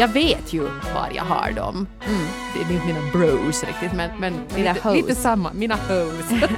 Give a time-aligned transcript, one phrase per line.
[0.00, 1.86] jag vet ju var jag har dem.
[2.06, 2.26] Mm.
[2.54, 5.52] Det är inte mina bros riktigt, men, men Mina lite, lite samma.
[5.52, 6.30] Mina hoes.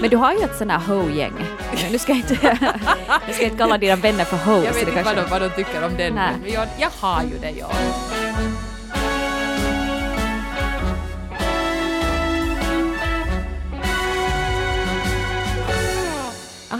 [0.00, 1.32] Men du har ju ett sånt här ho-gäng.
[1.90, 2.58] Nu ska jag inte,
[3.26, 4.64] nu ska jag inte kalla dina vänner för hoes.
[4.64, 6.32] jag vet inte vad de, vad de tycker om den, Nej.
[6.42, 7.70] men jag, jag har ju det, ja.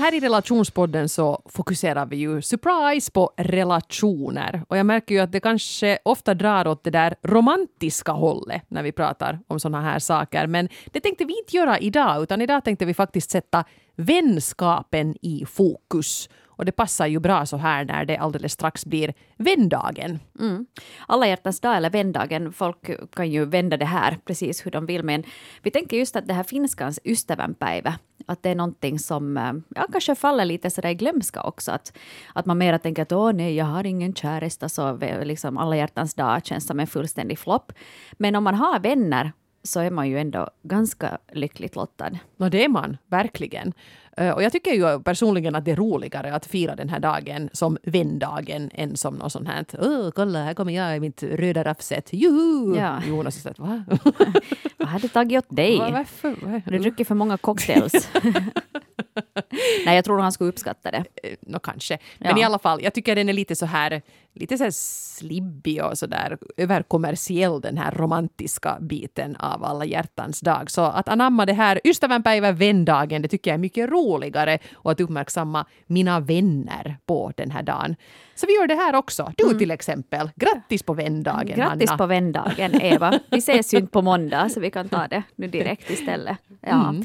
[0.01, 4.63] Här i relationspodden så fokuserar vi ju surprise på relationer.
[4.69, 8.83] Och jag märker ju att det kanske ofta drar åt det där romantiska hållet när
[8.83, 10.47] vi pratar om såna här saker.
[10.47, 13.65] Men det tänkte vi inte göra idag, utan idag tänkte vi faktiskt sätta
[13.97, 16.29] vänskapen i fokus.
[16.61, 20.19] Och det passar ju bra så här när det alldeles strax blir vändagen.
[20.41, 20.67] Mm.
[21.09, 25.03] Alla hjärtans dag eller vändagen, folk kan ju vända det här precis hur de vill.
[25.05, 25.25] Men
[25.63, 27.95] vi tänker just att det här finskans ystävänpäivä,
[28.27, 31.73] att det är någonting som eh, ja, kanske faller lite sådär i glömska också.
[31.73, 31.97] Att,
[32.35, 36.15] att man mera tänker att åh nej, jag har ingen käresta, så liksom alla hjärtans
[36.15, 37.73] dag känns som en fullständig flopp.
[38.13, 42.11] Men om man har vänner så är man ju ändå ganska lyckligt lottad.
[42.37, 43.73] No, det är man, verkligen.
[44.21, 47.51] Eh, Och jag tycker ju personligen att det är roligare att fira den här dagen
[47.53, 51.65] som vändagen än som någon sån här Åh, kolla här kommer jag i mitt röda
[51.65, 52.77] raffset, juhu!
[52.77, 53.03] Ja.
[53.09, 53.85] Jonas sagt va?
[54.79, 55.79] Vad hade tagit åt dig?
[55.79, 56.29] Va, varför?
[56.43, 56.61] Va?
[56.65, 58.09] Har du druckit för många cocktails?
[59.87, 61.05] nej, jag tror han skulle uppskatta det.
[61.23, 61.99] Eh, Nå, kanske.
[62.19, 62.39] Men Ja.
[62.39, 64.03] i alla fall, jag tycker den är lite så här,
[64.35, 70.71] lite så slibbig och så där överkommersiell den här romantiska biten av alla hjärtans dag.
[70.71, 75.01] Så att anamma det här ystävänpäivä vändagen, det tycker jag är mycket roligare och att
[75.01, 77.97] uppmärksamma mina vänner på den här dagen.
[78.35, 79.33] Så vi gör det här också.
[79.37, 80.31] Du till exempel.
[80.37, 81.57] Grattis på vändagen, Mm.
[81.59, 81.99] Grattis Hanna.
[81.99, 83.21] på vändagen, Eva.
[83.31, 86.39] Vi ses ju inte på måndag, så vi kan ta det nu direkt istället.
[86.61, 86.89] Ja.
[86.89, 87.05] Mm.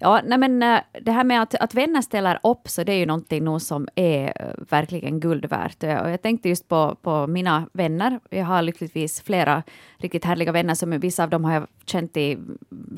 [0.00, 2.96] Ja, nej men eh, det här med att, att vänner ställer upp, så det är
[2.96, 5.82] ju någonting nog som är eh, verkligen guld värt.
[5.84, 8.20] Eh, Och jag tänkte just på, på mina vänner.
[8.30, 9.62] Jag har lyckligtvis flera
[9.98, 12.38] riktigt härliga vänner, som vissa av dem har jag känt i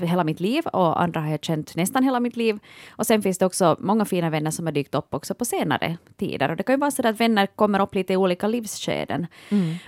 [0.02, 2.58] hela mitt liv och andra har jag känt nästan hela mitt liv.
[2.90, 5.96] Och sen finns det också många fina vänner som har dykt upp också på senare
[6.16, 6.50] tider.
[6.50, 9.26] Och det kan ju vara så att vänner kommer upp lite i olika livsskeden.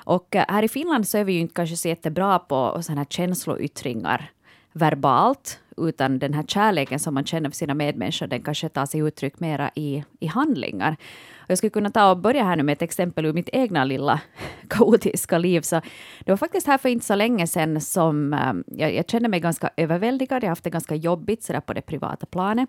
[0.04, 3.00] Och eh, här i Finland så är vi ju inte kanske så jättebra på sådana
[3.00, 4.30] här känsloyttringar
[4.76, 9.00] verbalt, utan den här kärleken som man känner för sina medmänniskor, den kanske tar sig
[9.00, 10.96] uttryck mera i, i handlingar.
[11.46, 14.20] Jag skulle kunna ta och börja här nu med ett exempel ur mitt egna lilla
[14.68, 15.60] kaotiska liv.
[15.60, 15.80] Så
[16.24, 19.40] det var faktiskt här för inte så länge sedan som eh, jag, jag kände mig
[19.40, 20.42] ganska överväldigad.
[20.42, 22.68] Jag har haft det ganska jobbigt sådär på det privata planet.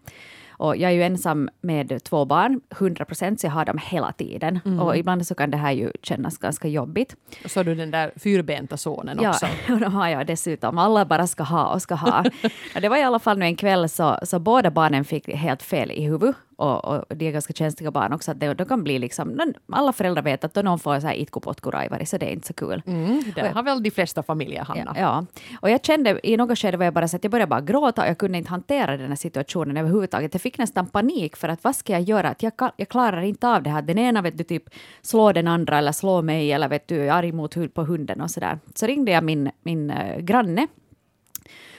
[0.59, 4.11] Och jag är ju ensam med två barn, 100 procent, så jag har dem hela
[4.11, 4.79] tiden.
[4.81, 7.15] Och ibland så kan det här ju kännas ganska jobbigt.
[7.43, 9.45] Och så har du den där fyrbenta sonen också.
[9.67, 10.77] Ja, och de har jag dessutom.
[10.77, 12.25] Alla bara ska ha och ska ha.
[12.81, 15.91] Det var i alla fall nu en kväll så, så båda barnen fick helt fel
[15.91, 16.35] i huvudet.
[16.57, 18.31] Och, och de är ganska känsliga barn också.
[18.31, 21.13] Att det, de kan bli liksom, alla föräldrar vet att då någon får så här
[21.13, 22.81] itkopotkuraivari så det är inte så kul.
[22.87, 24.93] Mm, det har väl de flesta familjer, Hanna.
[24.95, 25.25] Ja, ja,
[25.61, 28.01] och jag kände i något skede var jag bara så att jag började bara gråta
[28.01, 30.33] och jag kunde inte hantera den här situationen överhuvudtaget.
[30.33, 32.29] Jag fick nästan panik för att vad ska jag göra?
[32.29, 33.81] Att jag, jag klarar inte av det här.
[33.81, 34.63] Den ena vet du typ
[35.01, 38.31] slår den andra eller slår mig eller vet du är arg mot på hunden och
[38.31, 38.59] sådär.
[38.75, 40.67] Så ringde jag min, min eh, granne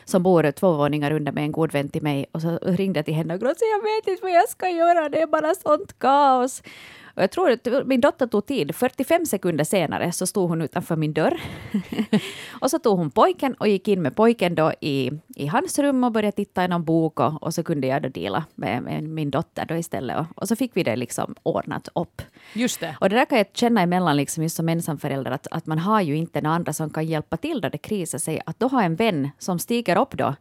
[0.08, 2.26] som bor två våningar under mig, en god vän till mig.
[2.32, 4.68] Och så ringde jag till henne och grät, så jag vet inte vad jag ska
[4.68, 6.62] göra, det är bara sånt kaos.
[7.18, 8.74] Och jag tror att min dotter tog tid.
[8.74, 11.40] 45 sekunder senare så stod hon utanför min dörr.
[12.60, 16.04] och så tog hon pojken och gick in med pojken då i, i hans rum
[16.04, 19.02] och började titta i någon bok och, och så kunde jag då dela med, med
[19.02, 20.16] min dotter då istället.
[20.18, 22.22] Och, och så fick vi det liksom ordnat upp.
[22.52, 22.96] Just det.
[23.00, 26.00] Och det där kan jag känna emellan liksom just som ensamförälder att, att man har
[26.00, 28.40] ju inte några andra som kan hjälpa till då det krisar sig.
[28.46, 30.34] Att då ha en vän som stiger upp då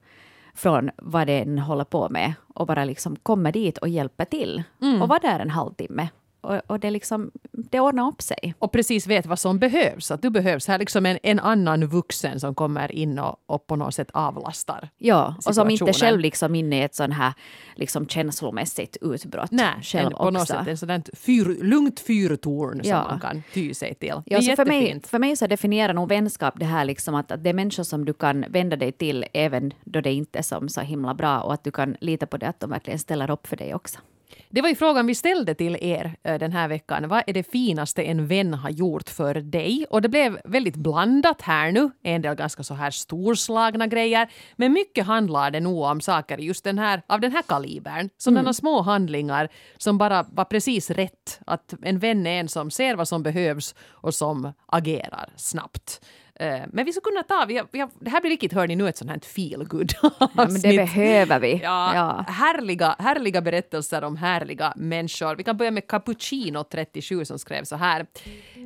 [0.54, 4.64] från vad den håller på med och bara liksom kommer dit och hjälper till.
[5.02, 6.08] Och var där en halvtimme.
[6.48, 8.54] Och, och det, liksom, det ordnar upp sig.
[8.60, 10.12] och precis vet vad som behövs.
[10.12, 13.76] Att du behövs här liksom en, en annan vuxen som kommer in och, och på
[13.76, 14.90] något sätt avlastar.
[14.98, 17.34] Ja, och som inte själv liksom inne i ett sån här
[17.76, 19.52] liksom känslomässigt utbrott.
[19.52, 20.54] Nej, själv en, på något också.
[20.54, 23.02] sätt en sådant fyr, lugnt fyrtorn Ja.
[23.02, 24.10] som man kan ty sig till.
[24.10, 27.32] Det Ja, så för, mig, för mig så definierar nog vänskap det här liksom att,
[27.32, 30.44] att det är människor som du kan vända dig till även då det inte är
[30.44, 33.32] som så himla bra och att du kan lita på det att de verkligen ställer
[33.32, 34.00] upp för dig också.
[34.50, 37.08] Det var ju frågan vi ställde till er eh, den här veckan.
[37.08, 39.86] Vad är det finaste en vän har gjort för dig?
[39.90, 41.92] Och det blev väldigt blandat här nu.
[42.04, 44.30] En del ganska så här storslagna grejer.
[44.56, 48.10] Men mycket handlar det nog om saker just den här, av den här kalibern.
[48.18, 51.40] Sådana små handlingar som bara var precis rätt.
[51.46, 56.02] Att en vän är en som ser vad som behövs och som agerar snabbt.
[56.40, 58.68] Eh, Men vi skulle kunna ta, vi har, vi har, det här blir riktigt, hör
[58.68, 61.60] ni nu, ett sånt här feel good Ja, men det behöver vi.
[61.64, 62.26] Ja, Ja.
[62.28, 65.36] Härliga, härliga berättelser om härliga människor.
[65.36, 68.06] Vi kan börja med Cappuccino 37 som skrev så här.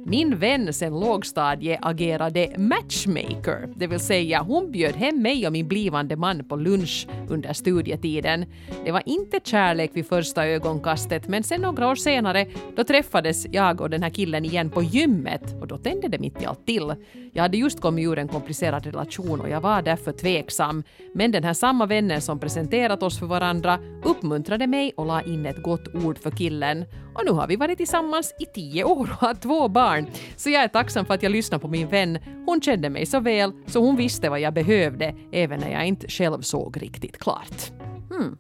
[0.06, 5.67] Min vän sen lågstadie agerade matchmaker, det vill säga hon bjöd hem mig och min
[5.67, 8.45] blivande man på lunch under studietiden.
[8.85, 12.45] Det var inte kärlek vid första ögonkastet men sen några år senare
[12.75, 16.41] då träffades jag och den här killen igen på gymmet och då tände det mitt
[16.41, 16.94] i allt till.
[17.33, 20.83] Jag hade just kommit ur en komplicerad relation och jag var därför tveksam.
[21.13, 25.45] Men den här samma vännen som presenterat oss för varandra uppmuntrade mig och la in
[25.45, 26.85] ett gott ord för killen.
[27.15, 30.07] Och nu har vi varit tillsammans i tio år och har två barn.
[30.35, 32.19] Så jag är tacksam för att jag lyssnade på min vän.
[32.45, 36.07] Hon kände mig så väl så hon visste vad jag behövde även när jag inte
[36.07, 37.71] själv såg riktigt klart.
[38.09, 38.37] Hmm.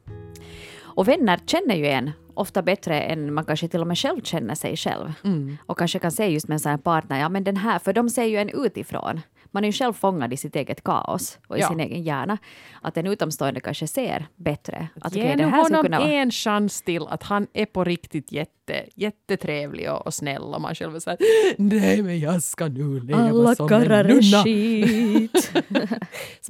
[0.95, 4.55] Och vänner känner ju en ofta bättre än man kanske till och med själv känner
[4.55, 5.13] sig själv.
[5.23, 5.57] Mm.
[5.65, 7.93] Och kanske kan se just med en sån här partner, ja men den här, för
[7.93, 9.21] de ser ju en utifrån.
[9.53, 11.67] Man är ju själv fångad i sitt eget kaos och i ja.
[11.67, 12.37] sin egen hjärna.
[12.81, 14.87] Att en utomstående kanske ser bättre.
[15.01, 16.01] Att, Ge okay, honom kunna...
[16.01, 20.75] en chans till att han är på riktigt jätte, jättetrevlig och, och snäll och man
[20.75, 21.17] själv är såhär
[21.57, 24.43] nej men jag ska nu leva Alla som en nunna.
[24.43, 25.53] skit.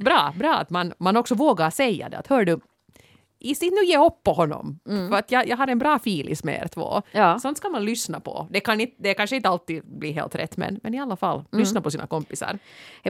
[0.00, 2.60] bra, bra att man, man också vågar säga det att hör du
[3.42, 4.78] i sitt nu ge upp på honom.
[4.88, 5.08] Mm.
[5.08, 7.02] För att jag, jag har en bra filis med er två.
[7.12, 7.38] Ja.
[7.38, 8.46] Sånt ska man lyssna på.
[8.50, 11.36] Det, kan inte, det kanske inte alltid blir helt rätt men, men i alla fall,
[11.38, 11.46] mm.
[11.60, 12.58] lyssna på sina kompisar.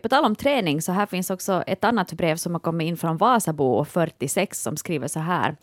[0.02, 2.96] På tal om träning så här finns också ett annat brev som har kommit in
[2.96, 5.56] från Vasabo 46 som skriver så här.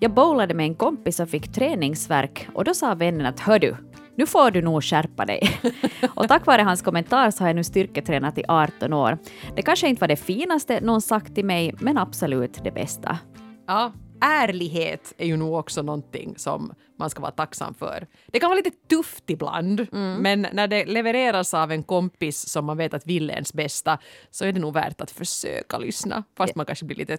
[0.00, 3.76] Jag bowlade med en kompis och fick träningsverk och då sa vännen att hör du,
[4.16, 5.60] nu får du nog skärpa dig.
[6.14, 9.18] och tack vare hans kommentar så har jag nu styrketränat i 18 år.
[9.56, 13.18] Det kanske inte var det finaste någon sagt till mig, men absolut det bästa.
[13.66, 18.06] Ja, ärlighet är ju nog också någonting som man ska vara tacksam för.
[18.26, 20.22] Det kan vara lite tufft ibland, mm.
[20.22, 23.98] men när det levereras av en kompis som man vet att vill ens bästa
[24.30, 26.56] så är det nog värt att försöka lyssna, fast yeah.
[26.56, 27.18] man kanske blir lite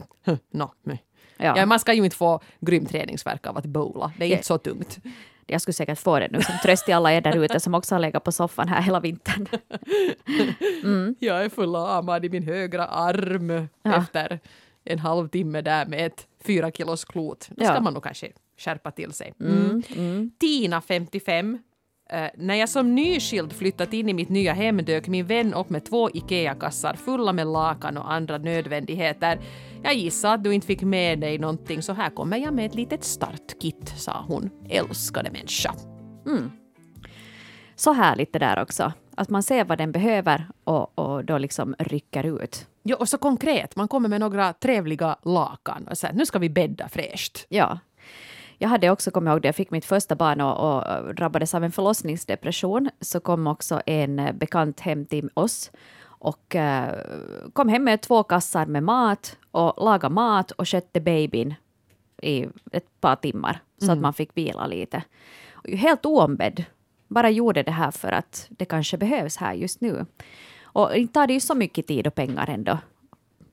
[0.52, 0.72] no,
[1.38, 1.58] ja.
[1.58, 1.66] ja.
[1.66, 4.38] Man ska ju inte få grym träningsverk av att bowla, det är yeah.
[4.38, 5.00] inte så tungt.
[5.48, 7.96] Jag skulle säkert få det nu som tröst till alla er där ute som också
[7.96, 9.48] har legat på soffan här hela vintern.
[10.84, 11.16] Mm.
[11.20, 13.96] Jag är förlamad i min högra arm ja.
[13.96, 14.40] efter
[14.84, 17.48] en halvtimme där med ett fyra kilos klot.
[17.50, 17.82] Då ska ja.
[17.82, 19.34] man nog kanske skärpa till sig.
[19.40, 19.54] Mm.
[19.54, 19.84] Mm.
[19.96, 20.32] mm.
[20.40, 21.54] Tina, 55.
[22.14, 25.54] Uh, eh, när jag som nyskild flyttat in i mitt nya hem dök min vän
[25.54, 29.40] upp med två IKEA-kassar fulla med lakan och andra nödvändigheter.
[29.84, 32.76] Jag gissar att du inte fick med dig någonting så här kommer jag med ett
[32.76, 34.50] litet startkit, sa hon.
[34.70, 35.74] Älskade människa.
[36.26, 36.52] Mm.
[37.76, 38.94] Så härligt det där också.
[39.16, 42.68] Att man ser vad den behöver och, och då liksom rycker ut.
[42.88, 43.76] Ja, och så konkret.
[43.76, 47.46] Man kommer med några trevliga lakan och säger nu ska vi bädda fräscht.
[47.50, 47.80] Ja.
[48.58, 51.64] Jag hade också kommit ihåg det, jag fick mitt första barn och, och drabbades av
[51.64, 52.90] en förlossningsdepression.
[53.02, 55.72] Så kom också en bekant hem till oss
[56.04, 61.54] och uh, kom hem med två kassar med mat och lagade mat och skötte babyn
[62.22, 63.98] i ett par timmar så mm.
[63.98, 65.04] att man fick vila lite.
[65.64, 66.66] Helt oombedd.
[67.08, 70.06] Bara gjorde det här för att det kanske behövs här just nu.
[70.76, 72.78] Och inte tar det ju så mycket tid och pengar ändå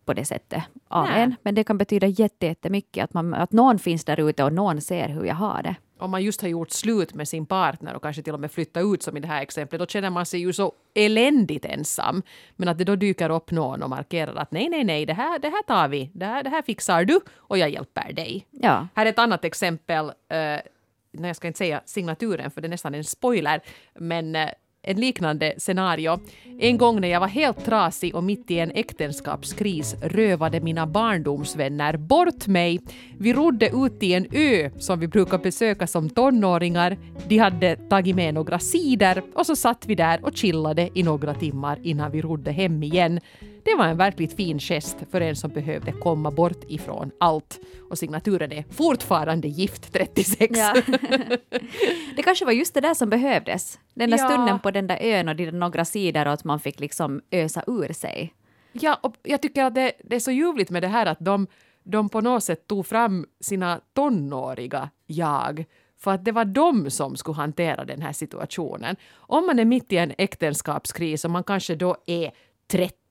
[0.04, 1.22] på det sättet av Nej.
[1.22, 1.34] en.
[1.42, 5.08] Men det kan betyda jättemycket att, man, att någon finns där ute och någon ser
[5.08, 5.74] hur jag har det.
[5.98, 8.84] Om man just har gjort slut med sin partner och kanske till och med flyttat
[8.84, 12.22] ut som i det här exemplet, då känner man sig ju så eländigt ensam.
[12.56, 15.38] Men att det då dyker upp någon och markerar att nej, nej, nej, det här,
[15.38, 18.46] det här tar vi, det här, det här fixar du och jag hjälper dig.
[18.50, 18.88] Ja.
[18.94, 20.04] Här är ett annat exempel.
[20.06, 23.60] Uh, jag ska inte säga signaturen för det är nästan en spoiler,
[23.94, 24.36] men
[24.82, 26.20] en ett liknande scenario.
[26.58, 31.96] En gång när jag var helt trasig och mitt i en äktenskapskris rövade mina barndomsvänner
[31.96, 32.80] bort mig.
[33.18, 36.98] Vi rodde ut i en ö som vi brukar besöka som tonåringar.
[37.28, 41.34] De hade tagit med några cider och så satt vi där och chillade i några
[41.34, 43.20] timmar innan vi rodde hem igen.
[43.64, 47.60] Det var en verkligt fin gest för en som behövde komma bort ifrån allt.
[47.90, 50.58] Och signaturen är fortfarande gift 36.
[50.58, 50.74] Ja.
[52.16, 53.78] det kanske var just det där som behövdes.
[53.94, 54.28] Den där ja.
[54.28, 57.64] stunden på den där ön och de några sidor och att man fick liksom ösa
[57.66, 58.34] ur sig.
[58.72, 61.46] Ja, och jag tycker att det, det är så ljuvligt med det här att de,
[61.82, 65.64] de på något sätt tog fram sina tonåriga jag
[65.98, 68.96] för att det var de som skulle hantera den här situationen.
[69.12, 72.32] Om man är mitt i en äktenskapskris och man kanske då är
[72.70, 73.01] 30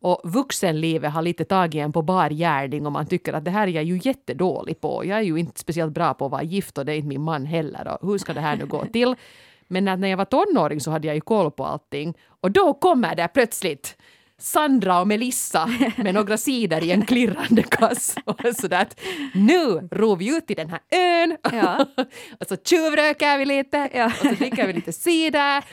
[0.00, 3.66] och vuxenlivet har lite tagit en på bar gärning och man tycker att det här
[3.66, 5.04] är jag ju jättedålig på.
[5.04, 7.22] Jag är ju inte speciellt bra på att vara gift och det är inte min
[7.22, 7.98] man heller.
[8.00, 9.14] Och hur ska det här nu gå till?
[9.68, 12.14] Men när jag var tonåring så hade jag ju koll på allting.
[12.40, 13.96] Och då kommer det plötsligt
[14.38, 18.16] Sandra och Melissa med några sidor i en klirrande kass.
[18.24, 19.00] Och sådär att
[19.34, 21.86] nu ror vi ut till den här ön ja.
[22.40, 24.06] och så tjuvröker vi lite ja.
[24.06, 25.64] och så dricker vi lite cider.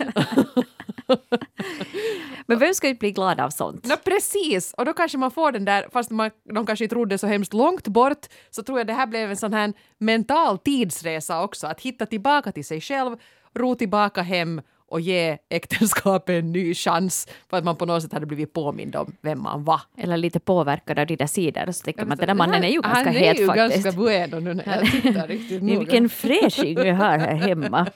[2.45, 3.85] Men vem ska inte bli glad av sånt?
[3.85, 7.17] No, precis, och då kanske man får den där, fast man, de kanske inte trodde
[7.17, 11.43] så hemskt långt bort, så tror jag det här blev en sån här mental tidsresa
[11.43, 13.17] också, att hitta tillbaka till sig själv,
[13.53, 14.61] ro tillbaka hem
[14.91, 18.95] och ge äktenskapet en ny chans för att man på något sätt hade blivit påmind
[18.95, 19.81] om vem man var.
[19.97, 21.71] Eller lite påverkad av där sidor.
[21.71, 23.83] Så tänker man att den där mannen är ju ganska Han het är ju faktiskt.
[23.83, 25.79] ganska bueno nu när jag tittar riktigt noga.
[25.79, 27.87] Vilken fräsching vi har här hemma.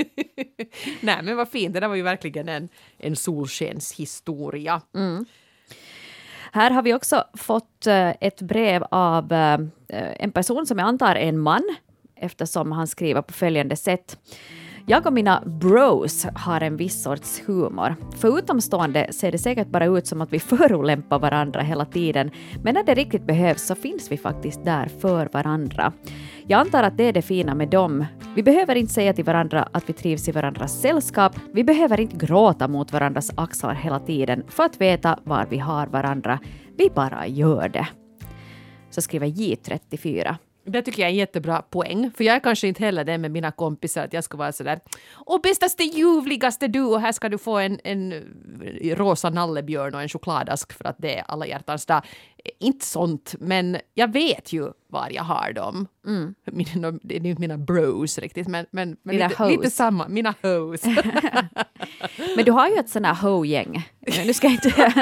[1.00, 2.68] Nej men vad fint, det där var ju verkligen en,
[2.98, 4.82] en solskenshistoria.
[6.52, 9.58] Här har vi också fått eh, ett brev av eh,
[10.16, 11.76] en person som jag antar är en man
[12.16, 14.18] eftersom han skriver på följande sätt.
[14.90, 17.96] Jag och mina bros har en viss sorts humor.
[18.16, 22.30] För utomstående ser det säkert bara ut som att vi förolämpar varandra hela tiden,
[22.62, 25.92] men när det riktigt behövs så finns vi faktiskt där för varandra.
[26.46, 28.06] Jag antar att det är det fina med dem.
[28.36, 31.36] Vi behöver inte säga till varandra att vi trivs i varandras sällskap.
[31.52, 35.86] Vi behöver inte gråta mot varandras axlar hela tiden för att veta var vi har
[35.86, 36.38] varandra.
[36.76, 37.88] Vi bara gör det.
[38.90, 40.36] Så skriver J34.
[40.64, 43.30] Det tycker jag är en jättebra poäng, för jag är kanske inte heller den med
[43.30, 44.80] mina kompisar att jag ska vara sådär
[45.26, 48.14] Åh bästaste ljuvligaste du och här ska du få en, en
[48.82, 52.02] rosa nallebjörn och en chokladask för att det är alla hjärtans dag.
[52.58, 55.86] Inte sånt, men jag vet ju var jag har dem.
[56.44, 60.08] Mina, det är inte mina bros riktigt, men, men, men lite, lite samma.
[60.08, 60.84] Mina hoes.
[62.36, 63.88] Men du har ju ett sånt här ho-gäng.
[64.26, 64.92] Nu ska jag inte,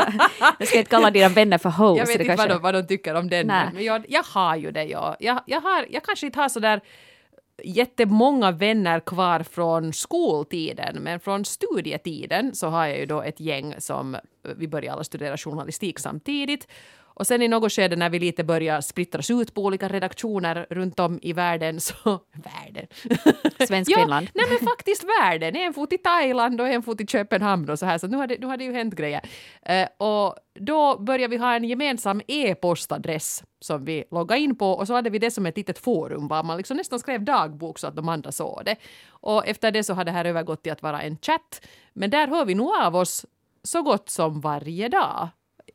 [0.59, 1.99] jag ska inte kalla dina vänner för hoes.
[1.99, 3.69] Jag vet inte vad de, vad de tycker om den, Nej.
[3.75, 4.85] men jag, jag har ju det.
[4.85, 6.81] Jag, jag, jag, har, jag kanske inte har sådär
[7.65, 13.75] jättemånga vänner kvar från skoltiden, men från studietiden så har jag ju då ett gäng
[13.79, 14.17] som
[14.57, 16.69] vi började alla studera journalistik samtidigt.
[17.19, 21.01] Och sen i något skede när vi lite börjar splittras ut på olika redaktioner runt
[21.01, 21.95] om i världen så...
[22.33, 22.87] Världen?
[23.67, 24.29] Svensk ja, Finland.
[24.35, 25.57] Nej men faktiskt världen.
[25.57, 27.99] En fot i Thailand och en fot i Köpenhamn och så här.
[27.99, 29.21] Så nu har det, nu har det ju hänt grejer.
[29.63, 34.87] Eh, och då började vi ha en gemensam e-postadress som vi loggade in på och
[34.87, 37.87] så hade vi det som ett litet forum var man liksom nästan skrev dagbok så
[37.87, 38.77] att de andra såg det.
[39.09, 41.67] Och efter det så har det här övergått till att vara en chatt.
[41.93, 43.27] Men där hör vi nog av oss
[43.63, 45.29] så gott som varje dag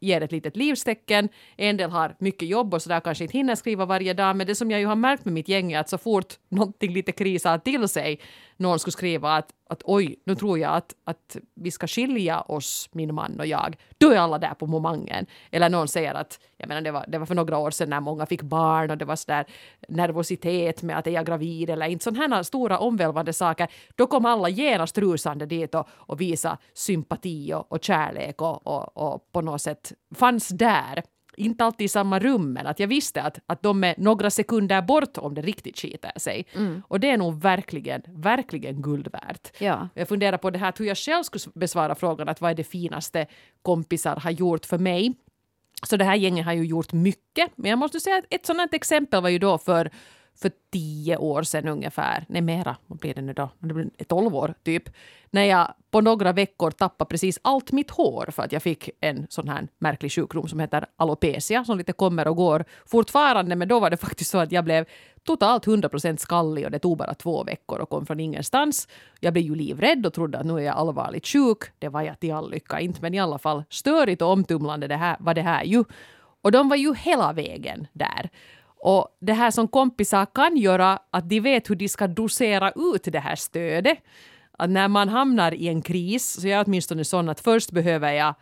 [0.03, 1.29] ger ett litet livstecken.
[1.57, 4.35] En del har mycket jobb och så där kanske inte hinner skriva varje dag.
[4.35, 6.93] Men det som jag ju har märkt med mitt gäng är att så fort någonting
[6.93, 8.19] lite krisar till sig,
[8.57, 12.89] någon skulle skriva att, att oj, nu tror jag att, att vi ska skilja oss,
[12.91, 15.25] min man och jag, då är alla där på momangen.
[15.51, 17.99] Eller någon säger att, jag menar det var, det var för några år sedan när
[17.99, 19.45] många fick barn och det var sådär
[19.87, 23.67] nervositet med att är jag gravid eller inte, sådana här stora omvälvande saker.
[23.95, 28.97] Då kom alla genast rusande dit och, och visa sympati och, och kärlek och, och,
[28.97, 31.03] och på något sätt fanns där.
[31.37, 34.81] Inte alltid i samma rum, men att jag visste att, att de är några sekunder
[34.81, 36.45] bort om det riktigt skiter sig.
[36.87, 39.51] Och det är nog verkligen, verkligen guld värt.
[39.59, 39.89] Ja.
[39.93, 42.63] Jag funderar på det här hur jag själv skulle besvara frågan att vad är det
[42.63, 43.25] finaste
[43.61, 45.13] kompisar har gjort för mig.
[45.83, 47.51] Så det här gänget har ju gjort mycket.
[47.55, 49.91] Men jag måste säga att ett sådant exempel var ju då för,
[50.35, 52.25] för tio år sedan ungefär.
[52.29, 52.77] Nej, mera.
[52.87, 53.49] Vad blir det nu då?
[53.59, 54.89] Det blir tolv år typ.
[55.31, 59.27] När jag på några veckor tappade precis allt mitt hår för att jag fick en
[59.29, 63.55] sån här märklig sjukdom som heter alopecia som lite kommer och går fortfarande.
[63.55, 64.85] Men då var det faktiskt så att jag blev
[65.23, 68.87] totalt 100% skallig och det tog bara två veckor och kom från ingenstans.
[69.19, 71.63] Jag blev ju livrädd och trodde att nu är jag allvarligt sjuk.
[71.79, 74.95] Det var jag till all lycka inte, men i alla fall störigt och omtumlande det
[74.95, 75.83] här, var det här ju.
[76.41, 78.29] Och de var ju hela vägen där.
[78.83, 83.03] Och det här som kompisar kan göra, att de vet hur de ska dosera ut
[83.03, 83.97] det här stödet.
[84.51, 88.11] Att när man hamnar i en kris, så jag är åtminstone sån att först behöver
[88.11, 88.35] jag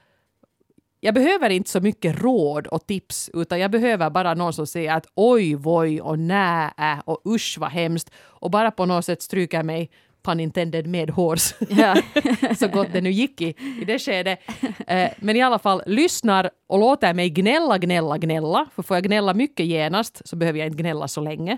[0.99, 4.93] jag behöver inte så mycket råd och tips utan jag behöver bara någon som säger
[4.93, 9.21] att oj, voj och nä äh, och usch vad hemskt och bara på något sätt
[9.21, 9.89] stryker mig
[10.23, 11.95] pun intended med hårs Ja.
[12.59, 14.39] så gott det nu gick i, i det skedet.
[14.87, 18.65] Eh, men i alla fall lyssnar och låter mig gnälla, gnälla, gnälla.
[18.75, 21.57] För får jag gnälla mycket genast så behöver jag inte gnälla så länge.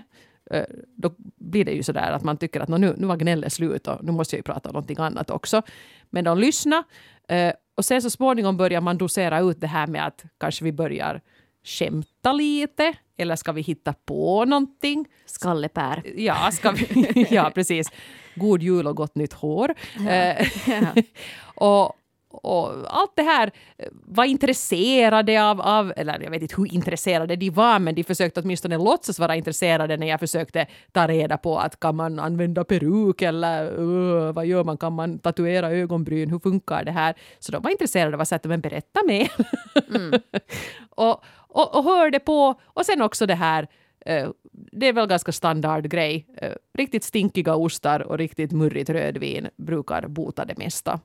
[0.50, 0.62] Eh,
[0.96, 3.88] då blir det ju sådär att man tycker att "Nå, nu, nu var gnället slut
[3.88, 5.62] och nu måste jag ju prata om någonting annat också.
[6.10, 6.84] Men de lyssnar
[7.28, 10.72] eh, och sen så småningom börjar man dosera ut det här med att kanske vi
[10.72, 11.20] börjar
[11.64, 15.06] skämta lite eller ska vi hitta på någonting?
[15.26, 16.02] Skallepär.
[16.16, 17.90] Ja, ska vi, ja, precis.
[18.34, 19.74] God jul och gott nytt hår.
[20.08, 20.48] Eh,
[21.54, 21.92] och,
[22.42, 27.36] och allt det här eh, var intresserade av, av, eller jag vet inte hur intresserade
[27.36, 31.58] de var, men de försökte åtminstone låtsas vara intresserade när jag försökte ta reda på
[31.58, 36.38] att kan man använda peruk eller uh, vad gör man, kan man tatuera ögonbryn, hur
[36.38, 37.14] funkar det här?
[37.38, 39.32] Så de var intresserade av att säga men berätta mer.
[40.90, 43.68] och, och, och hörde på, och sen också det här
[44.06, 46.26] Eh, det är väl ganska standard grej.
[46.36, 51.00] Eh, riktigt stinkiga ostar och riktigt murrigt rödvin brukar bota det mesta.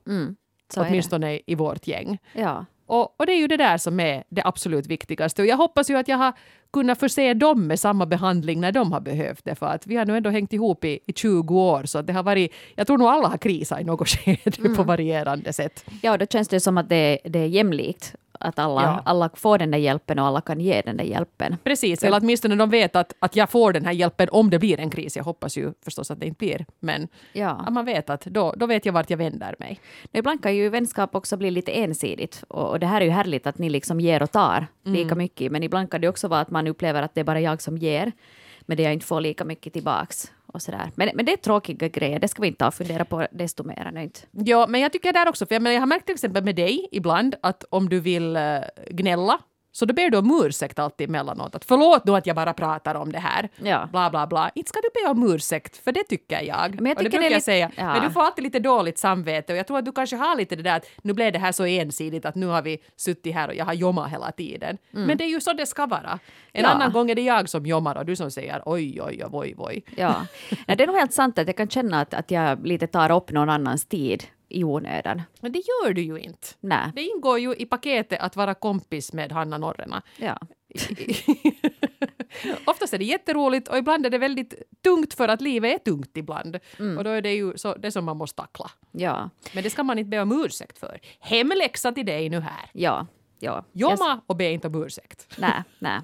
[0.74, 2.18] Så åtminstone i vårt gäng.
[2.32, 2.64] Ja.
[2.86, 5.42] Och, och det är ju det där som är det absolut viktigaste.
[5.42, 6.32] Och jag hoppas ju att jag har
[6.72, 9.54] kunnat förse dem med samma behandling när de har behövt det.
[9.54, 11.84] För att vi har nu ändå hängt ihop i, i 20 år.
[11.84, 14.76] Så det har varit, jag tror nog alla har krisat i något skede mm.
[14.76, 15.84] på varierande sätt.
[16.02, 19.02] Ja, då känns det som att det, det är jämlikt att alla, ja.
[19.04, 21.56] alla får den där hjälpen och alla kan ge den där hjälpen.
[21.64, 24.80] Precis, eller åtminstone de vet att, att jag får den här hjälpen om det blir
[24.80, 25.16] en kris.
[25.16, 27.50] Jag hoppas ju förstås att det inte blir, men ja.
[27.50, 29.80] att man vet att då, då vet jag vart jag vänder mig.
[30.12, 33.46] Ibland kan ju vänskap också bli lite ensidigt och, och det här är ju härligt
[33.46, 34.98] att ni liksom ger och tar mm.
[34.98, 37.40] lika mycket, men ibland kan det också vara att man upplever att det är bara
[37.40, 38.12] jag som ger,
[38.60, 40.90] men det jag inte får lika mycket tillbaks och sådär.
[40.94, 43.64] Men, men det är tråkiga grejer, det ska vi inte ta och fundera på desto
[43.64, 43.98] mer.
[43.98, 44.20] Inte.
[44.30, 46.56] Ja, men jag tycker där också, för jag, men jag har märkt till exempel med
[46.56, 49.38] dig ibland att om du vill uh, gnälla
[49.72, 51.54] så då ber du om ursäkt alltid emellanåt.
[51.54, 53.48] Att förlåt nu att jag bara pratar om det här.
[53.62, 53.88] Ja.
[53.90, 54.50] Bla bla bla.
[54.54, 56.80] Inte ska du be om ursäkt, för det tycker jag.
[56.80, 57.70] Men jag tycker och det brukar det jag säga.
[57.76, 57.92] Ja.
[57.92, 60.56] Men du får alltid lite dåligt samvete och jag tror att du kanske har lite
[60.56, 63.48] det där att nu blev det här så ensidigt att nu har vi suttit här
[63.48, 64.78] och jag har jommat hela tiden.
[64.94, 65.06] Mm.
[65.06, 66.18] Men det är ju så det ska vara.
[66.52, 66.68] En ja.
[66.68, 69.54] annan gång är det jag som jommar och du som säger oj oj oj oj
[69.58, 69.84] oj.
[69.96, 70.26] Ja.
[70.66, 73.10] ja, det är nog helt sant att jag kan känna att, att jag lite tar
[73.10, 75.22] upp någon annans tid i onödan.
[75.40, 76.48] Men det gör du ju inte.
[76.60, 76.92] Nej.
[76.94, 80.02] Det ingår ju i paketet att vara kompis med Hanna Norrena.
[80.16, 80.38] Ja.
[82.66, 84.54] Oftast är det jätteroligt och ibland är det väldigt
[84.84, 86.58] tungt för att livet är tungt ibland.
[86.78, 86.98] Mm.
[86.98, 88.70] Och då är det ju så, det som man måste tackla.
[88.92, 89.30] Ja.
[89.54, 91.00] Men det ska man inte be om ursäkt för.
[91.20, 92.70] Hemläxa till dig nu här.
[92.72, 93.06] Ja,
[93.42, 93.64] ja.
[93.72, 95.26] Jomma och be inte om ursäkt.
[95.38, 96.00] Nej, nej.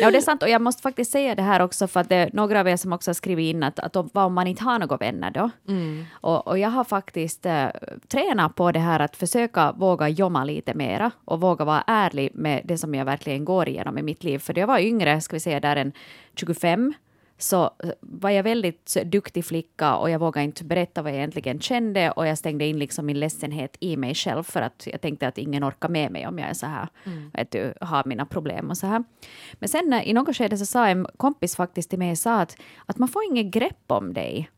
[0.00, 0.42] Ja, det är sant.
[0.42, 2.76] Och jag måste faktiskt säga det här också för att det är några av er
[2.76, 5.30] som också har skrivit in att, att om, vad om man inte har några vänner
[5.30, 5.50] då?
[5.68, 6.04] Mm.
[6.12, 7.68] Och, och, jag har faktiskt äh,
[8.08, 12.62] tränat på det här att försöka våga jomma lite mera och våga vara ärlig med
[12.64, 14.38] det som jag verkligen går igenom i mitt liv.
[14.38, 15.92] För jag var yngre, ska vi säga där en
[16.34, 16.94] 25
[17.42, 17.70] så
[18.00, 22.26] var jag väldigt duktig flicka och jag vågade inte berätta vad jag egentligen kände och
[22.26, 25.64] jag stängde in liksom min ledsenhet i mig själv för att jag tänkte att ingen
[25.64, 27.30] orkar med mig om jag är så här, mm.
[27.30, 29.04] vet du, har mina problem och så här.
[29.52, 32.56] Men sen i något skede så sa en kompis faktiskt till mig sa att,
[32.86, 34.50] att man får inget grepp om dig.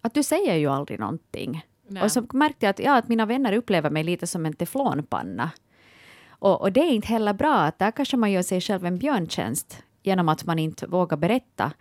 [0.00, 1.66] Att du säger ju aldrig någonting.
[1.88, 2.02] Nej.
[2.02, 5.50] Och så märkte jag att, ja, att mina vänner upplever mig lite som en teflonpanna.
[6.28, 8.98] Och, och det är inte heller bra, att där kanske man gör sig själv en
[8.98, 11.72] björntjänst genom att man inte vågar berätta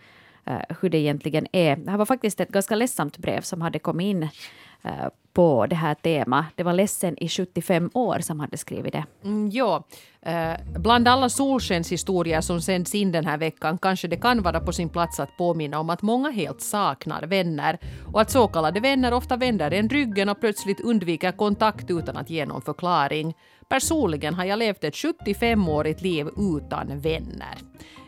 [0.50, 1.76] uh, hur det egentligen är.
[1.76, 5.76] Det här var faktiskt ett ganska ledsamt brev som hade kommit in uh, på det
[5.76, 6.46] här temat.
[6.56, 9.06] Det var ledsen i 75 år som hade skrivit det.
[9.24, 9.84] Mm, ja,
[10.22, 14.72] eh, bland alla solskenshistorier som sänds in den här veckan kanske det kan vara på
[14.72, 17.80] sin plats att påminna om att många helt saknar vänner
[18.14, 22.30] och att så kallade vänner ofta vänder en ryggen och plötsligt undviker kontakt utan att
[22.30, 23.34] ge någon förklaring.
[23.70, 27.58] Personligen har jag levt ett 75-årigt liv utan vänner.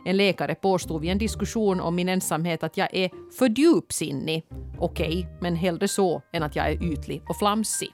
[0.06, 4.46] En läkare påstod vid en diskussion om min ensamhet att jag är för djupsinnig.
[4.80, 7.94] Okej, okay, men hellre så än att jag är ytlig och flamsig.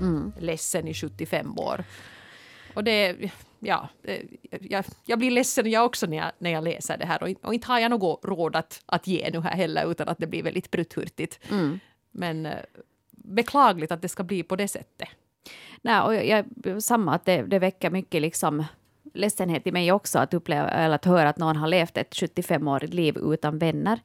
[0.00, 0.32] Mm.
[0.38, 1.84] Ledsen i 75 år.
[2.74, 3.16] Och det,
[3.58, 3.88] ja,
[4.60, 7.22] jag, jag, blir ledsen jag också när jag, när jag läser det här.
[7.22, 10.18] Och, och inte har jag något råd att, att ge nu här heller, utan att
[10.18, 11.38] det blir väldigt prutthurtigt.
[11.50, 11.80] Mm.
[12.10, 12.58] Men eh,
[13.10, 15.08] beklagligt att det ska bli på det sättet.
[15.82, 16.44] Nej, och jag,
[16.82, 18.64] samma, att det, det väcker mycket liksom
[19.14, 22.94] ledsenhet i mig också att uppleva eller att höra att någon har levt ett 75-årigt
[22.94, 24.00] liv utan vänner.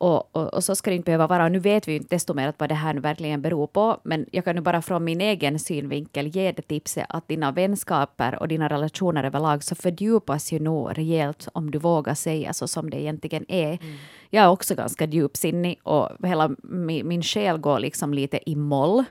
[0.00, 1.48] Och, och, och, så ska det inte behöva vara.
[1.48, 4.26] Nu vet vi ju inte desto mer vad det här nu verkligen beror på, men
[4.32, 8.48] jag kan nu bara från min egen synvinkel ge det tipset att dina vänskaper och
[8.48, 13.00] dina relationer överlag så fördjupas ju nog rejält om du vågar säga så som det
[13.00, 13.78] egentligen är.
[13.82, 13.96] Mm.
[14.30, 19.04] Jag är också ganska djupsinnig och hela min, min själ går liksom lite i moll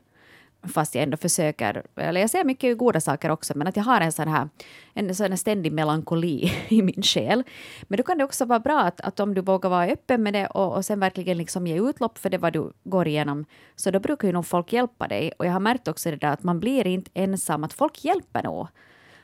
[0.67, 4.01] fast jag ändå försöker, eller jag ser mycket goda saker också, men att jag har
[4.01, 4.49] en sån här,
[4.93, 7.43] en sån här ständig melankoli i min själ.
[7.81, 10.33] Men då kan det också vara bra att, att om du vågar vara öppen med
[10.33, 13.45] det och, och sen verkligen liksom ge utlopp för det vad du går igenom,
[13.75, 15.31] så då brukar ju nog folk hjälpa dig.
[15.39, 18.43] Och jag har märkt också det där att man blir inte ensam, att folk hjälper
[18.43, 18.67] nog.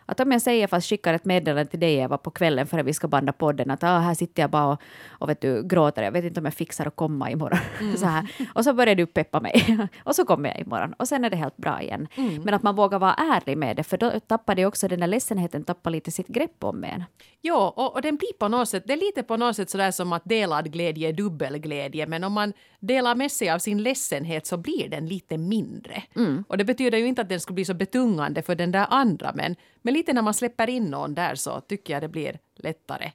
[0.05, 2.93] Att om jag säger, fast skickar ett meddelande till dig Eva på kvällen före vi
[2.93, 6.11] ska banda podden, att ah, här sitter jag bara och, och vet du, gråter, jag
[6.11, 7.59] vet inte om jag fixar att komma imorgon.
[7.79, 7.97] Mm.
[7.97, 8.31] så här.
[8.55, 9.87] Och så börjar du peppa mig.
[10.03, 10.93] och så kommer jag imorgon.
[10.93, 12.07] Och sen är det helt bra igen.
[12.15, 12.43] Mm.
[12.43, 15.07] Men att man vågar vara ärlig med det, för då tappar det också den där
[15.07, 17.03] ledsenheten, tappar lite sitt grepp om en.
[17.41, 19.91] Ja, och, och den blir på något sätt, det är lite på något sätt sådär
[19.91, 24.47] som att delad glädje är dubbelglädje, men om man delar med sig av sin ledsenhet
[24.47, 26.03] så blir den lite mindre.
[26.15, 26.43] Mm.
[26.47, 29.31] Och det betyder ju inte att den ska bli så betungande för den där andra,
[29.35, 29.55] men,
[29.86, 33.12] men lite när man släpper in någon där så tycker jag det blir lättare.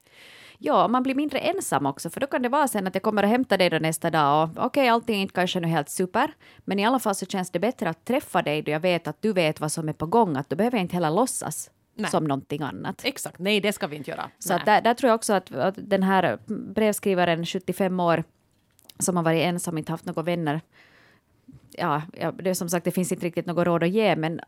[0.59, 3.23] Ja, man blir mindre ensam också, för då kan det vara sen att jag kommer
[3.23, 5.89] och hämtar dig då nästa dag och okej, okay, allting är inte kanske nu helt
[5.89, 9.09] super, men i alla fall så känns det bättre att träffa dig då jag vet
[9.09, 11.71] att du vet vad som är på gång, att då behöver jag inte heller låtsas
[11.95, 12.11] Nej.
[12.11, 13.05] som någonting annat.
[13.05, 14.31] Exakt, nej det ska vi inte göra.
[14.39, 18.25] Så där, där, tror jag också att, att, den här brevskrivaren, 75 år,
[18.99, 20.61] som har varit ensam, inte haft några vänner,
[21.71, 22.03] ja,
[22.39, 24.41] det är som sagt, det finns inte riktigt något råd att ge, men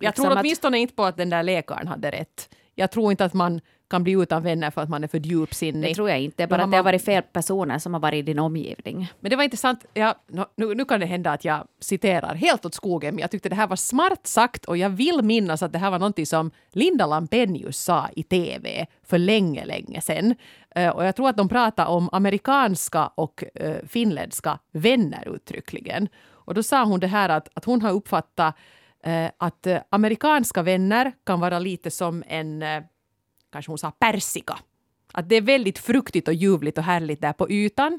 [0.00, 2.48] Jag liksom tror att- åtminstone inte på att den där läkaren hade rätt.
[2.74, 5.90] Jag tror inte att man kan bli utan vänner för att man är för djupsinnig.
[5.90, 6.46] Det tror jag inte.
[6.46, 9.12] Bara att det har man- varit fel personer som har varit i din omgivning.
[9.20, 9.84] Men det var intressant.
[9.94, 10.14] Ja,
[10.56, 13.54] nu, nu kan det hända att jag citerar helt åt skogen, men jag tyckte det
[13.54, 17.06] här var smart sagt och jag vill minnas att det här var någonting som Linda
[17.06, 20.34] Lampenius sa i TV för länge, länge sedan.
[20.74, 26.08] Eh, och jag tror att de pratade om amerikanska och uh, finländska vänner uttryckligen.
[26.28, 28.62] Och då sa hon det här att, att hon har uppfattat eh,
[29.04, 32.82] Eh, att eh, amerikanska vänner kan vara lite som en, eh,
[33.52, 34.58] kanske hon sa persika.
[35.12, 37.98] Att det är väldigt fruktigt och ljuvligt och härligt där på ytan.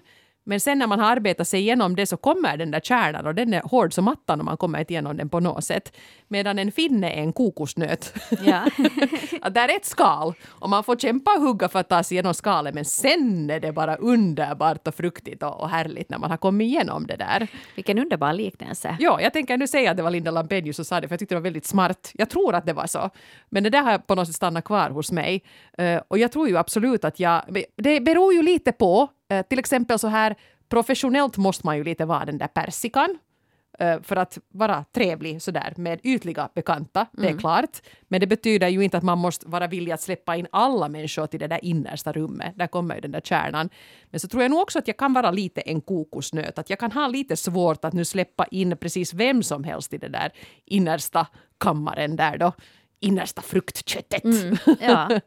[0.50, 3.36] Men sen när man har arbetat sig igenom det så kommer den där kärnan och
[3.36, 5.98] den är hård som attan om man kommer igenom den på något sätt.
[6.28, 8.14] Medan en finne är en kokosnöt.
[8.46, 8.66] Ja.
[9.42, 12.16] att det är ett skal och man får kämpa och hugga för att ta sig
[12.16, 16.30] igenom skalet men sen är det bara underbart och fruktigt och, och härligt när man
[16.30, 17.48] har kommit igenom det där.
[17.76, 18.98] Vilken underbar liknelse.
[19.00, 21.20] Ja, jag tänker nu säga att det var Linda Lampenius som sa det, för jag
[21.20, 22.12] tyckte det var väldigt smart.
[22.14, 23.10] Jag tror att det var så.
[23.50, 25.44] Men det där har på något sätt stannat kvar hos mig.
[25.78, 27.42] Eh, och jag tror ju absolut att jag...
[27.76, 29.10] Det beror ju lite på.
[29.30, 30.36] Eh, till exempel så här,
[30.70, 33.18] professionellt måste man ju lite vara den där persikan.
[33.80, 37.78] eh, för att vara trevlig sådär med ytliga bekanta, det är klart.
[38.08, 41.28] Men det betyder ju inte att man måste vara villig att släppa in alla människor
[41.28, 42.54] till det där innersta rummet.
[42.58, 43.70] Där kommer ju den där kärnan.
[44.10, 46.60] Men så tror jag nog också att jag kan vara lite en kokosnöt.
[46.60, 49.98] Att jag kan ha lite svårt att nu släppa in precis vem som helst i
[49.98, 50.32] det där
[50.66, 51.28] innersta
[51.60, 52.52] kammaren där då.
[53.00, 54.24] Innersta fruktköttet.
[54.82, 55.10] Ja.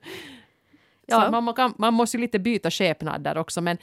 [1.09, 3.61] Så man, kan, man måste ju lite byta skepnad där också.
[3.61, 3.79] Men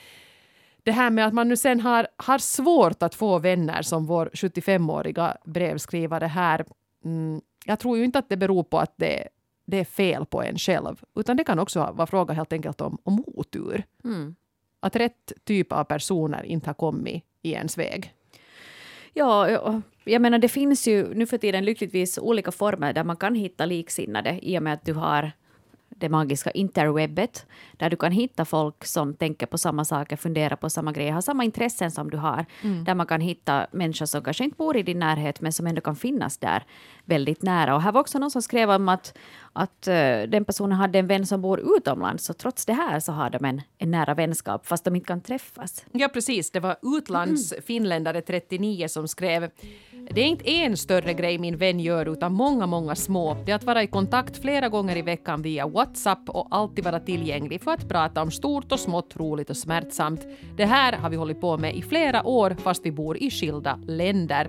[0.84, 4.30] det här med att man nu sen har, har svårt att få vänner som vår
[4.34, 6.66] 75-åriga brevskrivare här.
[7.06, 9.28] Mm, jag tror ju inte att det beror på att det,
[9.66, 11.04] det är fel på en själv.
[11.16, 13.84] Utan det kan också vara fråga helt enkelt om, om otur.
[14.04, 14.36] Mm.
[14.80, 18.14] Att rätt typ av personer inte har kommit i ens väg.
[19.14, 19.50] Ja,
[20.04, 23.66] jag menar det finns ju nu för tiden lyckligtvis olika former där man kan hitta
[23.66, 25.32] liksinnade i och med att du har
[26.00, 27.46] det magiska interwebbet,
[27.78, 31.22] där du kan hitta folk som tänker på samma saker, funderar på samma grejer, har
[31.22, 32.46] samma intressen som du har.
[32.86, 35.82] Där man kan hitta människor som kanske inte bor i din närhet, men som ändå
[35.82, 36.64] kan finnas där
[37.06, 37.76] väldigt nära.
[37.76, 39.18] Och här var också någon som skrev om att,
[39.54, 43.12] att eh, den personen hade en vän som bor utomlands, och trots det här så
[43.12, 45.86] har de en, en nära vänskap, fast de inte kan träffas.
[45.92, 46.52] Ja, precis.
[46.52, 49.50] Det var utlandsfinländare 39 som skrev
[50.12, 53.38] det är inte en större grej min vän gör utan många, många små.
[53.46, 57.00] Det är att vara i kontakt flera gånger i veckan via WhatsApp och alltid vara
[57.00, 60.28] tillgänglig för att prata om stort och smått, roligt och smärtsamt.
[60.58, 63.80] Det här har vi hållit på med i flera år fast vi bor i skilda
[63.88, 64.48] länder.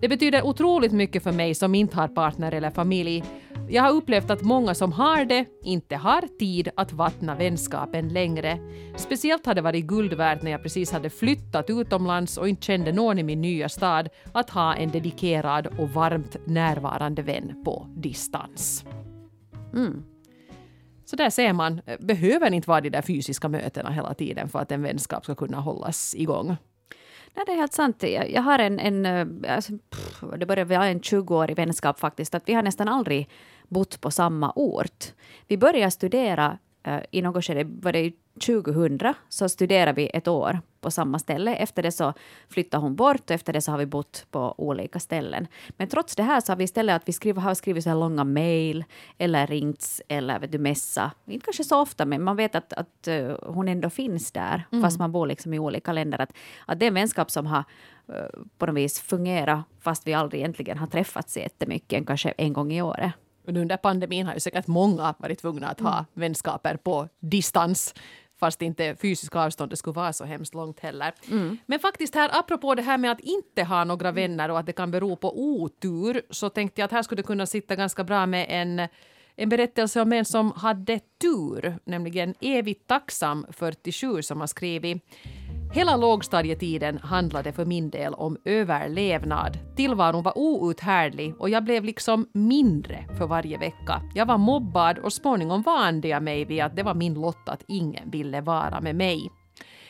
[0.00, 3.24] Det betyder otroligt mycket för mig som inte har partner eller familj.
[3.68, 8.58] Jag har upplevt att många som har det inte har tid att vattna vänskapen längre.
[8.96, 12.92] Speciellt har det varit guld värt när jag precis hade flyttat utomlands och inte kände
[12.92, 18.84] någon i min nya stad att ha en dedikerad och varmt närvarande vän på distans.
[19.74, 20.04] Mm.
[21.04, 24.72] Så där ser man, behöver inte vara de där fysiska mötena hela tiden för att
[24.72, 26.56] en vänskap ska kunna hållas igång.
[27.34, 28.02] Nej, det är helt sant.
[28.02, 32.34] Jag, jag har en, en eh, alltså, pff, det började vara en 20-årig vänskap faktiskt,
[32.34, 33.28] att vi har nästan aldrig
[33.68, 35.04] bott på samma ort.
[35.46, 40.60] Vi började studera eh, i något skede, var det 2000, så studerade vi ett år
[40.80, 41.54] på samma ställe.
[41.54, 42.12] Efter det så
[42.48, 45.46] flyttade hon bort och efter det så har vi bott på olika ställen.
[45.68, 47.96] Men trots det här så har vi istället att vi skriver, har skrivit så här
[47.96, 48.84] långa mejl
[49.18, 51.10] eller ringts eller vet du, messa.
[51.26, 54.98] Inte kanske så ofta, men man vet att, att eh, hon ändå finns där, fast
[54.98, 56.20] man bor liksom i olika länder.
[56.20, 56.32] Att,
[56.66, 57.64] att det är en vänskap som har
[58.08, 62.72] eh, på något vis fungerat fast vi aldrig egentligen har träffats jättemycket, kanske en gång
[62.72, 63.12] i året.
[63.56, 67.94] Under pandemin har ju säkert många varit tvungna att ha vänskaper på distans
[68.40, 71.12] fast inte fysiska avståndet skulle vara så hemskt långt heller.
[71.66, 74.72] Men faktiskt här, apropå det här med att inte ha några vänner och att det
[74.72, 78.26] kan bero på otur, så tänkte jag att här skulle det kunna sitta ganska bra
[78.26, 78.88] med en,
[79.36, 85.02] en berättelse om en som hade tur, nämligen Evigt tacksam 47 som har skrivit
[85.72, 89.58] Hela lågstadietiden handlade för min del om överlevnad.
[89.76, 94.02] Tillvaron var outhärdlig och jag blev liksom mindre för varje vecka.
[94.14, 97.64] Jag var mobbad och småningom vande jag mig vid att det var min lott att
[97.68, 99.30] ingen ville vara med mig.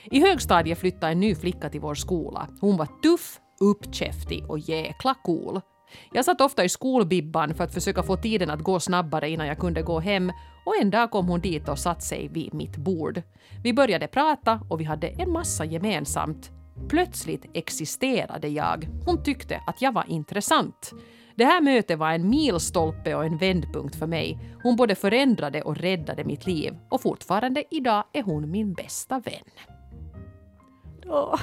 [0.05, 2.49] I högstadiet flyttade en ny flicka till vår skola.
[2.61, 5.61] Hon var tuff, uppkäftig och jäkla cool.
[6.13, 9.59] Jag satt ofta i skolbibban för att försöka få tiden att gå snabbare innan jag
[9.59, 10.33] kunde gå hem
[10.65, 13.23] och en dag kom hon dit och satte sig vid mitt bord.
[13.63, 16.51] Vi började prata och vi hade en massa gemensamt.
[16.89, 18.89] Plötsligt existerade jag.
[19.07, 20.93] Hon tyckte att jag var intressant.
[21.35, 24.39] Det här mötet var en milstolpe och en vändpunkt för mig.
[24.63, 29.78] Hon både förändrade och räddade mitt liv och fortfarande idag är hon min bästa vän.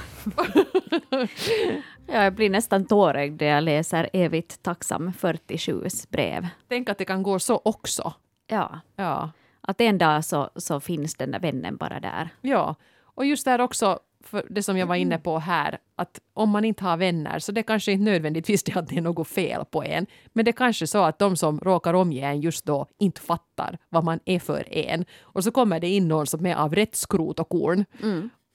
[2.08, 6.48] Ja, jag blir nästan tårögd när jag läser evigt tacksam 47s brev.
[6.68, 8.14] Tänk att det kan gå så också.
[8.48, 9.30] Ja, Ja.
[9.62, 12.30] att en dag så, så finns den där vännen bara där.
[12.42, 16.50] Ja, och just där också, för det som jag var inne på här, att om
[16.50, 19.66] man inte har vänner så det kanske inte nödvändigtvis det att det är något fel
[19.66, 20.06] på en.
[20.34, 23.78] Men det är kanske så att de som råkar omge en just då inte fattar
[23.90, 25.06] vad man är för en.
[25.22, 27.86] Och så kommer det in någon som är av rätt skrot och korn.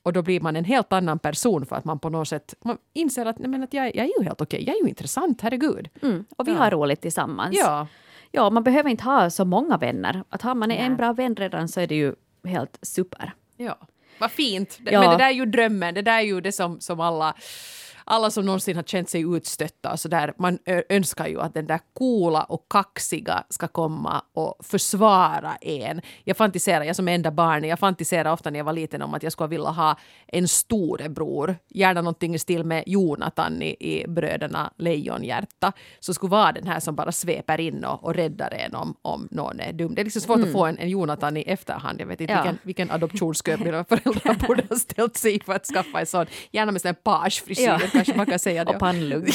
[0.03, 2.79] Och då blir man en helt annan person för att man på något sätt man
[2.93, 5.41] inser att, nej, men att jag, jag är ju helt okej, jag är ju intressant,
[5.41, 5.89] herregud.
[6.03, 6.25] Mm.
[6.37, 6.59] Och vi Ja.
[6.59, 7.57] har roligt tillsammans.
[7.59, 7.87] Ja,
[8.33, 10.25] Ja, man behöver inte ha så många vänner.
[10.29, 10.79] Att har man Nej.
[10.79, 13.33] en bra vän redan så är det ju helt super.
[13.57, 13.79] Ja,
[14.19, 14.79] vad fint.
[14.87, 15.01] Ja.
[15.01, 17.35] Men det där är ju drömmen, det där är ju det som, som alla,
[18.11, 21.67] alla som någonsin har känt sig utstötta och så där, man önskar ju att den
[21.67, 26.01] där coola och kaxiga ska komma och försvara en.
[26.25, 29.23] Jag fantiserar, jag som enda barn, jag fantiserar ofta när jag var liten om att
[29.23, 29.97] jag skulle vilja ha
[30.27, 36.53] en storebror, gärna någonting i stil med Jonathan i, i Bröderna Lejonhjärta, som skulle vara
[36.53, 39.95] den här som bara sveper in och, och räddar en om, om någon är dum.
[39.95, 42.01] Det är liksom svårt att få en, en Jonathan i efterhand.
[42.01, 42.43] Jag vet inte Ja.
[42.43, 46.27] vilken, vilken adoptionskö mina föräldrar borde ha ställt sig i för att skaffa en sån.
[46.53, 47.79] Gärna med sån här pagefrisyr, Ja.
[48.05, 48.73] Kanske man kan säga det.
[48.73, 49.33] Och pannlugg.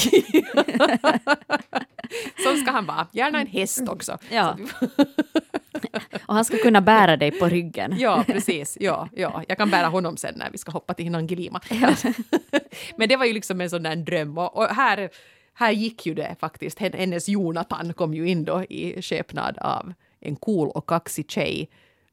[2.44, 3.06] Så ska han vara.
[3.12, 4.18] Gärna en häst också.
[4.30, 4.56] Ja.
[6.26, 7.94] Och han ska kunna bära dig på ryggen.
[7.98, 8.76] Ja, precis.
[8.80, 9.42] Ja, ja.
[9.48, 11.60] Jag kan bära honom sen när vi ska hoppa till Nangilima.
[12.96, 14.38] Men det var ju liksom en sån där dröm.
[14.38, 15.08] Och, och här,
[15.54, 16.78] här gick ju det faktiskt.
[16.78, 21.68] Hen- Hennes Jonathan kom ju in då i skepnad av en cool och kaxig tjej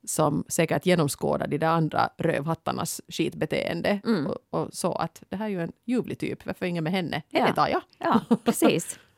[0.05, 5.49] som säkert genomskådade de där andra rövhattarnas skitbeteende och, och så att det här är
[5.49, 7.21] ju en ljuvlig typ, varför ingen med henne?
[7.33, 7.53] Henne Ja.
[7.53, 7.81] tar jag.
[7.97, 8.99] Ja, precis.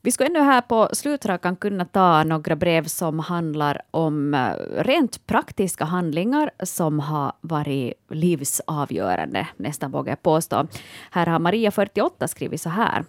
[0.00, 4.50] Vi ska ännu här på slutrakan kunna ta några brev som handlar om eh,
[4.82, 10.66] rent praktiska handlingar som har varit livsavgörande, nästan vågar jag påstå.
[11.10, 13.04] Här har Maria, 48, skrivit så här.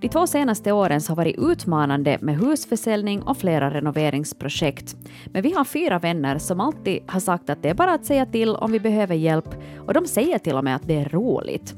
[0.00, 4.96] De två senaste åren har varit utmanande med husförsäljning och flera renoveringsprojekt.
[5.26, 8.26] Men vi har fyra vänner som alltid har sagt att det är bara att säga
[8.26, 9.48] till om vi behöver hjälp
[9.86, 11.74] och de säger till och med att det är roligt.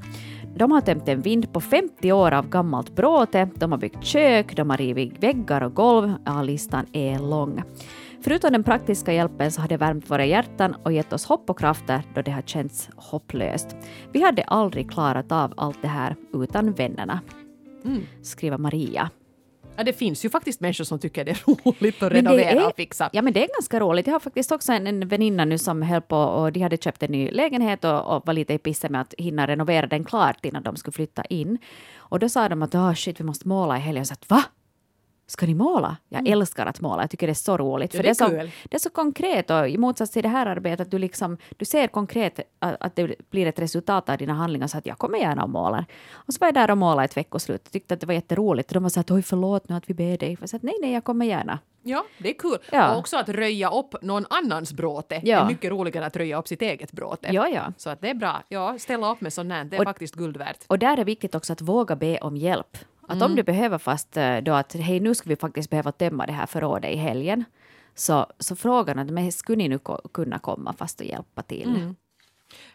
[0.56, 4.56] De har tömt en vind på 50 år av gammalt bråte, de har byggt kök,
[4.56, 6.14] de har rivit väggar och golv.
[6.24, 7.62] Ja, listan är lång.
[8.20, 11.58] Förutom den praktiska hjälpen så har det värmt våra hjärtan och gett oss hopp och
[11.58, 13.76] krafter då det har känts hopplöst.
[14.12, 17.20] Vi hade aldrig klarat av allt det här utan vännerna.
[18.22, 19.10] Skriver Maria.
[19.76, 21.42] Ja, det finns ju faktiskt människor som tycker det är
[21.80, 23.10] roligt att renovera är- och fixa.
[23.12, 24.06] Ja men det är ganska roligt.
[24.06, 27.02] Jag har faktiskt också en, en väninna nu som höll på och de hade köpt
[27.02, 30.44] en ny lägenhet och, och var lite i pissen med att hinna renovera den klart
[30.44, 31.58] innan de skulle flytta in.
[31.96, 34.00] Och då sa de att oh, shit vi måste måla i helgen.
[34.00, 34.44] Jag sa att va?
[35.30, 35.96] Ska ni måla?
[36.08, 37.02] Jag älskar att måla.
[37.02, 37.94] Jag tycker det är så roligt.
[37.94, 38.06] Mm.
[38.06, 38.50] Ja, för det är det, är så, kul.
[38.70, 41.64] det är så konkret och i motsats till det här arbetet att du, liksom, du
[41.64, 45.18] ser konkret att, att det blir ett resultat av dina handlingar så att jag kommer
[45.18, 45.84] gärna och målar.
[46.12, 48.70] Och så var jag där och målade ett veckoslut och tyckte att det var jätteroligt.
[48.70, 50.36] Och de var så att oj förlåt nu att vi ber dig.
[50.40, 51.58] Jag sa att nej nej jag kommer gärna.
[51.82, 52.58] Ja, det är kul.
[52.72, 52.92] Ja.
[52.92, 55.38] Och också att röja upp någon annans bråte Ja.
[55.38, 57.28] är mycket roligare än att röja upp sitt eget bråte.
[57.32, 57.72] Ja ja.
[57.76, 58.42] Så att det är bra.
[58.48, 60.58] Ja, ställa upp med sånt här, det är Och- faktiskt guld värt.
[60.66, 62.78] Och där är viktigt också att våga be om hjälp.
[63.08, 66.26] Att om du behöver fast eh, då att hej nu ska vi faktiskt behöva tömma
[66.26, 67.44] det här förrådet i helgen.
[67.94, 69.78] Så, så frågan att men skulle ni nu
[70.12, 71.94] kunna komma fast och hjälpa till?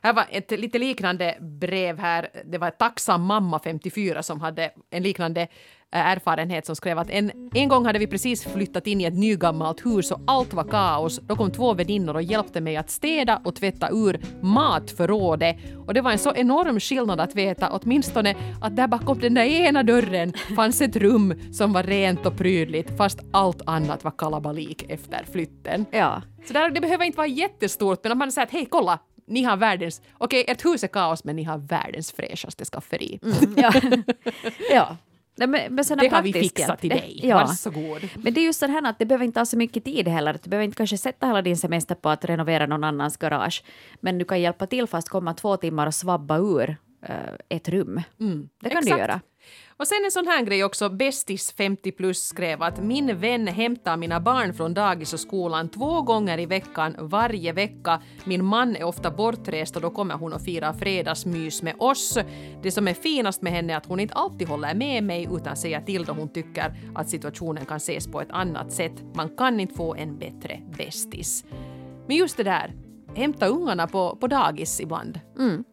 [0.02, 2.30] Här var ett lite liknande brev här.
[2.46, 5.48] Det var Tacksam mamma 54 som hade en liknande
[5.94, 9.86] erfarenhet som skrev att en, en gång hade vi precis flyttat in i ett nygammalt
[9.86, 11.20] hus och allt var kaos.
[11.28, 15.58] Då kom två väninnor och hjälpte mig att städa och tvätta ur matförrådet.
[15.88, 19.44] Och det var en så enorm skillnad att veta åtminstone att där bakom den där
[19.44, 24.86] ena dörren fanns ett rum som var rent och prydligt fast allt annat var kalabalik
[24.90, 25.86] efter flytten.
[25.92, 26.22] Ja.
[26.48, 29.44] Så där, det behöver inte vara jättestort, men om man säger att hej kolla, ni
[29.44, 33.20] har världens, okej ert hus är kaos men ni har världens fräschaste skafferi.
[33.56, 33.74] ja.
[34.74, 34.98] ja.
[35.36, 37.20] Nej, men, men Det har vi fixat till dig.
[37.22, 37.36] det- Ja.
[37.38, 38.10] Varsågod.
[38.16, 40.38] Men det är just så här att det behöver inte ta så mycket tid heller.
[40.44, 43.64] Du behöver inte kanske sätta hela din semester på att renovera någon annans garage.
[44.02, 46.78] Men du kan hjälpa till fast komma två timmar och svabba ur
[47.50, 48.02] ett rum.
[48.62, 49.00] det kan du Exakt.
[49.00, 49.22] göra.
[49.78, 53.98] Och sen en sån här grej också, Bästis 50 plus skrev att min vän hämtar
[53.98, 58.02] mina barn från dagis och skolan två gånger i veckan varje vecka.
[58.24, 62.18] Min man är ofta bortrest och då kommer hon och firar fredagsmys med oss.
[62.62, 65.58] Det som är finast med henne är att hon inte alltid håller med mig utan
[65.58, 69.04] säger till då hon tycker att situationen kan ses på ett annat sätt.
[69.16, 71.46] Man kan inte få en bättre bästis.
[72.08, 72.74] Men just det där,
[73.16, 75.20] hämta ungarna på, på dagis ibland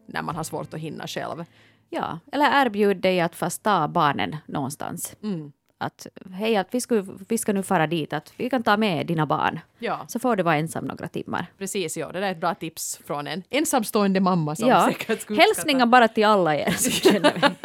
[0.05, 1.45] när man har svårt att hinna själv.
[1.89, 5.15] Ja, eller erbjud dig att fast ta barnen någonstans.
[5.23, 5.51] Mm.
[5.77, 9.07] att hej, att vi, ska, vi ska nu fara dit, att vi kan ta med
[9.07, 9.59] dina barn.
[9.79, 10.05] Ja.
[10.07, 11.45] Så får du vara ensam några timmar.
[11.57, 12.11] Precis, ja.
[12.11, 15.85] Det där är ett bra tips från en ensamstående mamma som Ja, säkert skulle hälsningar
[15.85, 16.75] bara till alla er.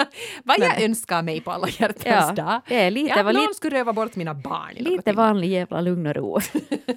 [0.44, 2.60] Vad jag önskar mig på alla hjärtans Ja, dag.
[2.68, 5.80] det är lite- ja, var någon lite- skulle röva bort mina barn Lite vanlig jävla
[5.80, 6.40] lugn och ro.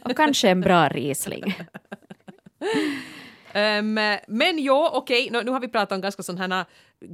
[0.03, 1.55] Och kanske en bra Riesling.
[3.55, 3.93] Um,
[4.27, 6.65] men ja, okej, nu, nu har vi pratat om ganska sådana här,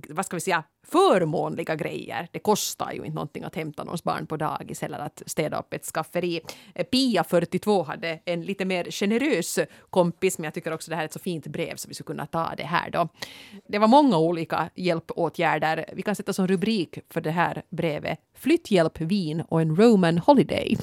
[0.09, 2.27] vad ska vi säga, förmånliga grejer.
[2.31, 5.73] Det kostar ju inte någonting att hämta någons barn på dagis eller att städa upp
[5.73, 6.41] ett skafferi.
[6.75, 11.03] Eh, Pia, 42, hade en lite mer generös kompis, men jag tycker också det här
[11.03, 13.07] är ett så fint brev så vi skulle kunna ta det här då.
[13.67, 15.85] Det var många olika hjälpåtgärder.
[15.93, 20.77] Vi kan sätta som rubrik för det här brevet Flytthjälp, vin och en Roman holiday.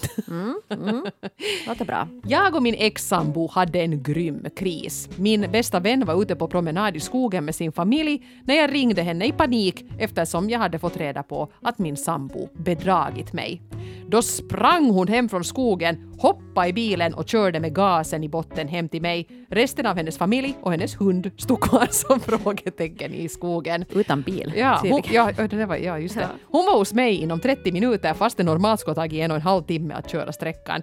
[1.66, 2.08] Låter bra.
[2.24, 5.08] Jag och min ex-sambo hade en grym kris.
[5.16, 8.91] Min bästa vän var ute på promenad i skogen med sin familj när jag ringde
[9.00, 13.62] henne i panik eftersom jag hade fått reda på att min sambo bedragit mig.
[14.08, 18.68] Då sprang hon hem från skogen, hoppade i bilen och körde med gasen i botten
[18.68, 19.28] hem till mig.
[19.50, 23.84] Resten av hennes familj och hennes hund stod kvar som frågetecken i skogen.
[23.90, 24.52] Utan bil.
[24.56, 26.28] Ja, hon, ja, det var, ja, just det.
[26.50, 29.36] Hon var hos mig inom 30 minuter fast det normalt skulle ha tagit en och
[29.36, 30.82] en halv timme att köra sträckan.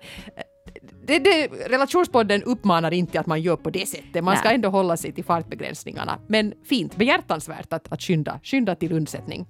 [1.10, 4.24] Det, det, relationspodden uppmanar inte att man gör på det sättet.
[4.24, 4.56] Man ska Nej.
[4.56, 6.20] ändå hålla sig till fartbegränsningarna.
[6.28, 9.48] Men fint, behjärtansvärt att, att skynda, skynda till undsättning.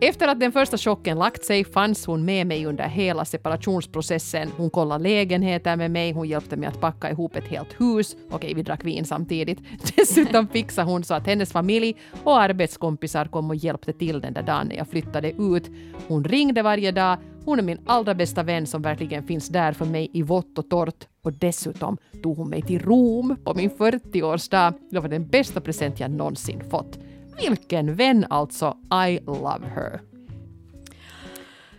[0.00, 4.48] Efter att den första chocken lagt sig fanns hon med mig under hela separationsprocessen.
[4.56, 8.16] Hon kollade lägenheter med mig, hon hjälpte mig att packa ihop ett helt hus.
[8.30, 9.58] Okej, vi drack vin samtidigt.
[9.96, 14.42] Dessutom fixade hon så att hennes familj och arbetskompisar kom och hjälpte till den där
[14.42, 15.70] dagen när jag flyttade ut.
[16.08, 17.18] Hon ringde varje dag.
[17.46, 20.70] Hon är min allra bästa vän som verkligen finns där för mig i vått och
[20.70, 21.04] torrt.
[21.22, 24.72] Och dessutom tog hon mig till Rom på min 40-årsdag.
[24.90, 26.98] Det var den bästa present jag någonsin fått.
[27.40, 28.76] Vilken vän alltså!
[29.08, 30.00] I love her.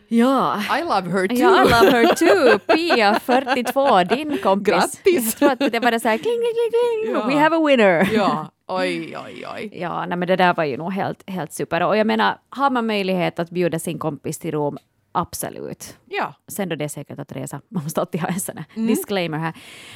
[0.07, 0.61] Ja.
[0.79, 1.37] I love her too!
[1.37, 2.59] Ja, I love her too.
[2.75, 4.73] Pia, 42, din kompis.
[4.73, 5.41] Grattis.
[5.41, 7.13] Jag tror att det var så här kling, kling, kling.
[7.13, 7.27] Ja.
[7.27, 8.09] We have a winner.
[8.13, 9.69] Ja, oj, oj, oj.
[9.73, 11.83] Ja, nej, men det där var ju nog helt, helt super.
[11.87, 14.77] Och jag menar, har man möjlighet att bjuda sin kompis till Rom,
[15.17, 15.97] absolut.
[16.09, 17.61] Ja, Sen då det är säkert att resa.
[17.69, 19.53] Man måste alltid ha en sån här disclaimer här.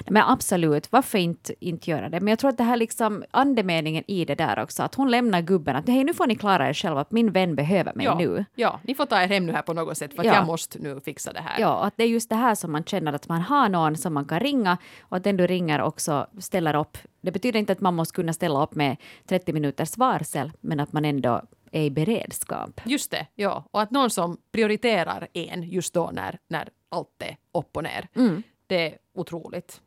[0.10, 2.20] Men absolut, varför inte, inte göra det?
[2.20, 5.42] Men jag tror att det här liksom andemeningen i det där också, att hon lämnar
[5.42, 8.18] gubben att hej nu får ni klara er själva, att min vän behöver mig ja,
[8.18, 8.46] nu.
[8.56, 10.34] ja, ni får ta er hem nu här på något sätt för att Ja.
[10.36, 11.60] jag måste nu fixa det här.
[11.60, 14.14] Ja, att det är just det här som man känner att man har någon som
[14.14, 16.98] man kan ringa och att den du ringer också ställer upp.
[17.22, 20.94] Det betyder inte att man måste kunna ställa upp med 30 minuters varsel, men att
[20.94, 22.82] man ändå är i beredskap.
[22.86, 23.64] Just det, ja.
[23.72, 28.08] Och att någon som prioriterar en just då när, när allt är upp och ner.
[28.16, 28.44] Mm.
[28.68, 29.82] Det är otroligt.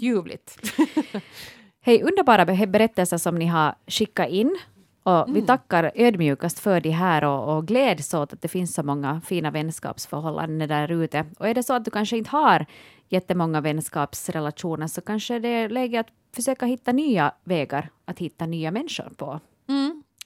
[0.00, 0.58] Ljuvligt.
[1.80, 4.58] Hej, underbara be- berättelser som ni har skickat in.
[5.02, 8.82] Och Vi tackar ödmjukast för de här och, och gläds åt att det finns så
[8.82, 11.24] många fina vänskapsförhållanden där ute.
[11.38, 12.66] Och är det så att du kanske inte har
[13.08, 18.70] jättemånga vänskapsrelationer så kanske det är läge att försöka hitta nya vägar att hitta nya
[18.70, 19.40] människor på.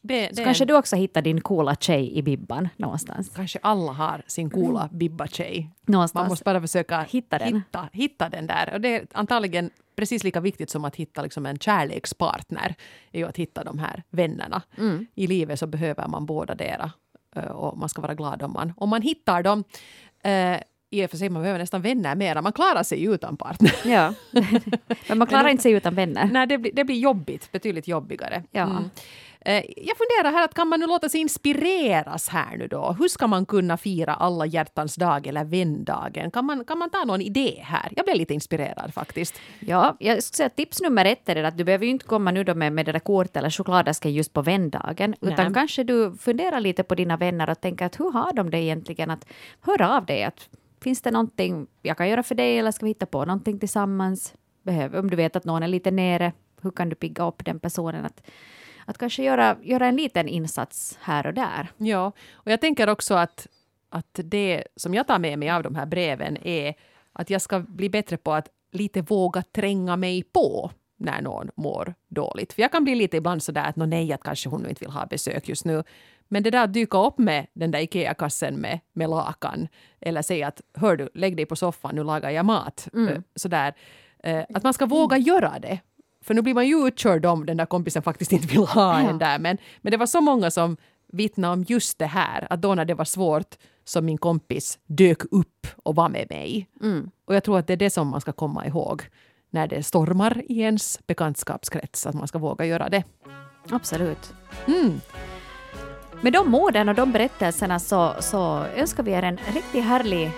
[0.05, 3.31] Det, det Så kanske en- du också hittar din coola tjej i Bibban någonstans.
[3.37, 5.71] kanske alla har sin coola bibba-tjej.
[5.87, 6.23] Någonstans.
[6.23, 7.55] Man måste bara försöka Hitta den.
[7.57, 8.71] Hitta, hitta den där.
[8.75, 12.75] Och det är antagligen precis lika viktigt som att hitta liksom en kärlekspartner.
[13.13, 14.63] är ju att hitta de här vännerna.
[14.79, 15.07] Mm.
[15.15, 16.91] I livet så behöver man båda dera.
[17.37, 19.65] Eh, Och man ska vara glad om man, om man hittar dem.
[20.25, 20.57] Eh,
[20.91, 22.43] I och för sig, man behöver nästan vänner mera.
[22.43, 23.73] Man klarar sig utan partner.
[23.85, 24.15] Ja.
[25.09, 26.29] Men man klarar inte sig utan vänner.
[26.33, 27.53] Nej, det blir, det blir jobbigt.
[27.53, 28.43] Betydligt jobbigare.
[28.51, 28.63] Ja.
[28.63, 28.81] Eh,
[29.77, 32.97] Jag funderar här att kan man nu låta sig inspireras här nu då?
[32.99, 36.31] Hur ska man kunna fira alla hjärtans dag eller vändagen?
[36.31, 37.93] Kan man, kan man ta någon idé här?
[37.97, 39.35] Jag blev lite inspirerad faktiskt.
[39.61, 42.31] Ja, jag skulle säga att tips nummer ett är att du behöver ju inte komma
[42.31, 45.55] nu då med, med det där kortet eller chokladasken just på vändagen, utan Nej.
[45.55, 49.11] kanske du funderar lite på dina vänner och tänker att hur har de det egentligen?
[49.11, 49.27] Att
[49.61, 50.49] höra av dig, att
[50.83, 54.35] finns det någonting jag kan göra för dig eller ska vi hitta på någonting tillsammans?
[54.63, 57.61] Behöver, om du vet att någon är lite nere, hur kan du pigga upp den
[57.61, 58.05] personen?
[58.05, 58.23] Att,
[58.87, 61.69] att kanske göra, göra en liten insats här och där.
[61.77, 63.47] Ja, och jag tänker också att,
[63.89, 66.75] att det som jag tar med mig av de här breven är
[67.13, 71.95] att jag ska bli bättre på att lite våga tränga mig på när någon mår
[72.09, 72.53] dåligt.
[72.53, 74.85] För jag kan bli lite ibland sådär att "Nå nej, att kanske hon nu inte
[74.85, 75.83] vill ha besök just nu.
[76.29, 79.69] Men det där att dyka upp med den där IKEA-kassen med, med lakan
[80.01, 82.89] eller säga att hör du, lägg dig på soffan, nu lagar jag mat.
[83.09, 83.75] Eh, Sådär.
[84.25, 85.79] Eh, Att man ska våga göra det.
[86.23, 89.19] För nu blir man ju utkörd om den där kompisen faktiskt inte vill ha en
[89.19, 89.39] där.
[89.39, 90.77] Men, men det var så många som
[91.13, 93.55] vittnade om just det här, att då när det var svårt
[93.85, 96.69] som min kompis dök upp och var med mig.
[97.25, 99.03] Och jag tror att det är det som man ska komma ihåg
[99.51, 103.05] när det stormar i ens bekantskapskrets, att man ska våga göra det.
[103.71, 104.35] Absolut.
[106.21, 110.31] Med de orden och de berättelserna så, så önskar vi er en riktigt härlig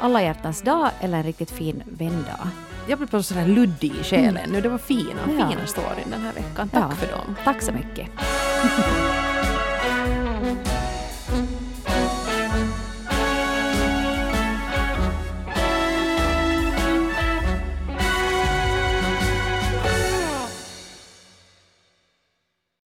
[0.00, 2.50] alla hjärtans dag eller en riktigt fin vändag.
[2.86, 4.50] Jag blev bara sådär luddig i själen Mm.
[4.52, 4.60] nu.
[4.60, 5.48] Det var fina, Ja.
[5.50, 6.68] fina storyn den här veckan.
[6.68, 6.96] Tack Ja.
[6.96, 7.36] för dem.
[7.44, 8.08] Tack så mycket.